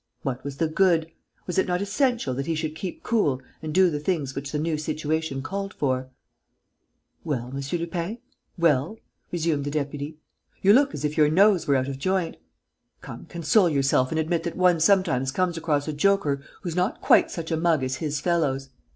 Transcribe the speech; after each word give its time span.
What 0.23 0.43
was 0.43 0.57
the 0.57 0.67
good? 0.67 1.11
Was 1.45 1.59
it 1.59 1.67
not 1.67 1.79
essential 1.79 2.33
that 2.33 2.47
he 2.47 2.55
should 2.55 2.73
keep 2.75 3.03
cool 3.03 3.39
and 3.61 3.71
do 3.71 3.91
the 3.91 3.99
things 3.99 4.33
which 4.33 4.51
the 4.51 4.57
new 4.57 4.75
situation 4.75 5.43
called 5.43 5.75
for? 5.75 6.09
"Well, 7.23 7.51
M. 7.55 7.61
Lupin, 7.73 8.17
well?" 8.57 8.97
resumed 9.31 9.63
the 9.63 9.69
deputy. 9.69 10.17
"You 10.63 10.73
look 10.73 10.95
as 10.95 11.05
if 11.05 11.17
your 11.17 11.29
nose 11.29 11.67
were 11.67 11.75
out 11.75 11.87
of 11.87 11.99
joint. 11.99 12.37
Come, 13.01 13.27
console 13.27 13.69
yourself 13.69 14.09
and 14.09 14.17
admit 14.19 14.41
that 14.41 14.57
one 14.57 14.79
sometimes 14.79 15.31
comes 15.31 15.55
across 15.55 15.87
a 15.87 15.93
joker 15.93 16.41
who's 16.63 16.75
not 16.75 16.99
quite 17.01 17.29
such 17.29 17.51
a 17.51 17.55
mug 17.55 17.83
as 17.83 17.97
his 17.97 18.19
fellows. 18.19 18.69